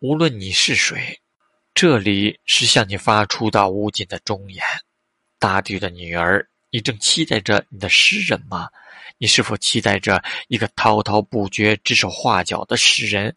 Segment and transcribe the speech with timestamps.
[0.00, 1.18] 无论你是谁，
[1.74, 4.62] 这里是向你发出的无尽的忠言。
[5.40, 8.68] 大地的女儿，你正期待着你的诗人吗？
[9.18, 13.34] 你是否期待着一个滔滔不绝、指手画脚的诗人，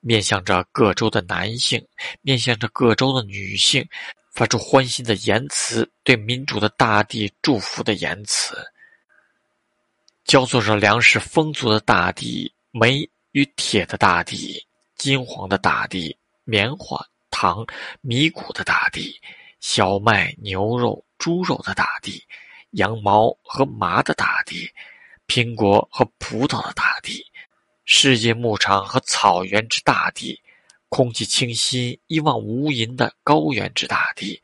[0.00, 1.82] 面向着各州的男性，
[2.20, 3.88] 面向着各州的女性，
[4.34, 8.54] 发出欢欣的言辞，对民主的大地祝福的言辞？
[10.24, 14.62] 交错着粮食丰足的大地，煤与铁的大地，
[15.02, 17.66] 金黄的大地，棉花、糖、
[18.02, 19.20] 米谷的大地，
[19.58, 22.22] 小麦、牛肉、猪肉的大地，
[22.70, 24.70] 羊毛和麻的大地。
[25.26, 27.26] 苹果和葡萄的大地，
[27.84, 30.40] 世界牧场和草原之大地，
[30.88, 34.40] 空气清新、一望无垠的高原之大地，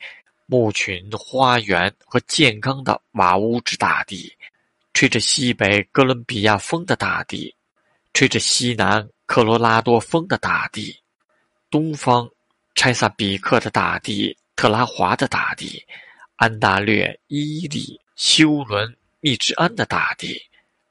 [0.46, 4.32] 牧群、花园和健康的瓦屋之大地，
[4.92, 7.54] 吹着西北哥伦比亚风的大地，
[8.12, 10.98] 吹着西南科罗拉多风的大地，
[11.70, 12.27] 东方
[12.75, 15.84] 拆萨比克的大地，特拉华的大地，
[16.36, 20.41] 安大略、伊利、休伦、密治安的大地。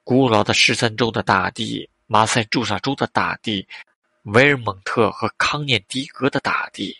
[0.04, 3.68] 古老的十三州的大地，马赛诸塞州的大地，
[4.22, 6.96] 维尔蒙特和康涅狄格的大地，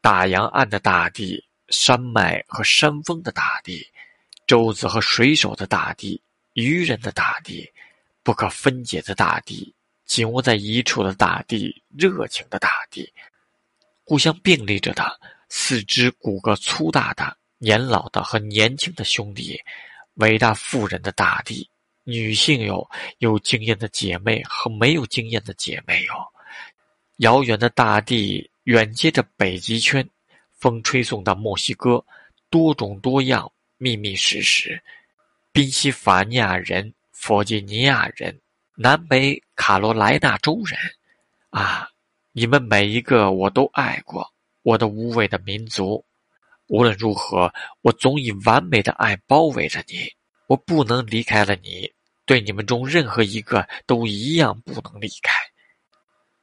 [0.00, 3.86] 大洋岸的大地，山脉和山峰的大地，
[4.44, 6.20] 舟子和水手的大地，
[6.54, 7.70] 渔人的大地，
[8.24, 9.72] 不可分解的大地，
[10.08, 13.12] 紧握在一处的大地，热情的大地，
[14.02, 15.20] 互相并立着的
[15.50, 19.60] 四肢骨骼粗大的年老的和年轻的兄弟，
[20.14, 21.70] 伟大富人的大地。
[22.04, 26.14] 女性有有经验的姐妹和没有经验的姐妹哟，
[27.18, 30.08] 遥远的大地远接着北极圈，
[30.58, 32.02] 风吹送到墨西哥，
[32.48, 34.82] 多种多样，密密实实。
[35.52, 38.40] 宾夕法尼亚人、弗吉尼亚人、
[38.74, 40.78] 南北卡罗来纳州人，
[41.50, 41.90] 啊，
[42.30, 46.02] 你们每一个我都爱过，我的无畏的民族。
[46.68, 47.52] 无论如何，
[47.82, 50.08] 我总以完美的爱包围着你，
[50.46, 51.92] 我不能离开了你。
[52.24, 55.34] 对你们中任何一个都一样不能离开。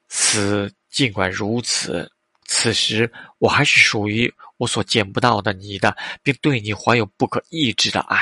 [0.09, 2.11] 此，尽管如此，
[2.43, 8.17] 此时我还是属于我所见不到的你的，并对你怀有不可抑制的爱。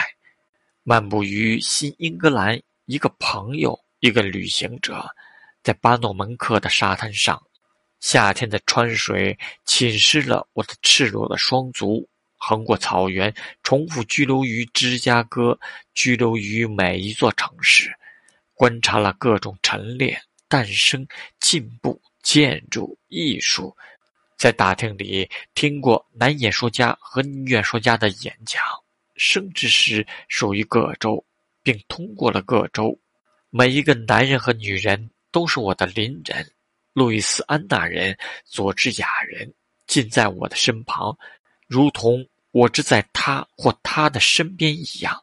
[0.84, 5.02] 漫步于新英格兰，一个朋友，一个旅行者，
[5.64, 7.42] 在巴诺门克的沙滩上，
[8.02, 12.06] 夏天的川水侵蚀了我的赤裸的双足。
[12.36, 13.34] 横过草原，
[13.64, 15.58] 重复居留于芝加哥，
[15.94, 17.96] 居留于每一座城市，
[18.54, 21.08] 观察了各种陈列、诞生、
[21.40, 23.74] 进步、建筑、艺术，
[24.38, 28.62] 在大厅里听过男演说家和女演说家的演讲，
[29.16, 31.26] 升职时属于各州，
[31.64, 33.00] 并通过了各州。
[33.56, 36.52] 每一个男人和女人都是我的邻人，
[36.92, 39.54] 路易斯安那人、佐治亚人，
[39.86, 41.16] 近在我的身旁，
[41.68, 42.28] 如同。
[42.50, 45.16] 我只在他或他的身边一样，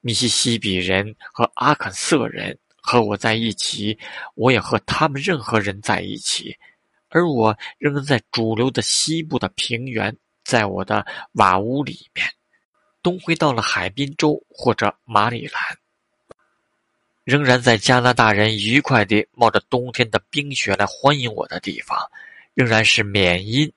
[0.00, 3.96] 密西西比人和阿肯色人和我在一起，
[4.34, 6.56] 我也和他们任何人在一起，
[7.08, 12.26] 而我仍然在主流的西部的平原，在我的瓦屋里面。
[13.02, 15.62] 东回到了海滨州或者马里兰，
[17.28, 21.98] 仍然在加拿大人愉快地冒着冬天的冰雪来欢迎我的地方，
[22.54, 23.70] 仍然是缅因。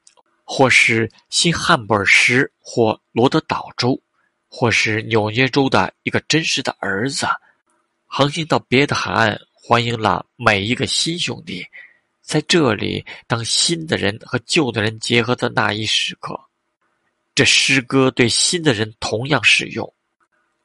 [0.45, 4.01] 或是新汉布尔什或罗德岛州，
[4.47, 7.25] 或是纽约州的一个真实的儿子，
[8.05, 11.65] 航行到别的海岸，欢迎了每一个新兄弟。
[12.21, 16.39] 在这里，当新的人和旧的人结合的那一时刻，
[17.35, 19.93] 这诗歌对新的人同样适用。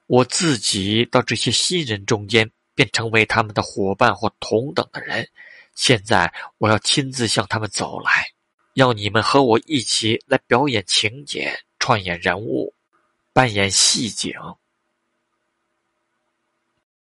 [0.06, 5.28] 我自己到这些新人中间，便成为他们的伙伴或同等的人。
[5.75, 8.28] 现在，我要亲自向他们走来。
[8.75, 12.72] 要你们和我一起来表演情节，串演人物，
[13.32, 14.32] 扮演戏景。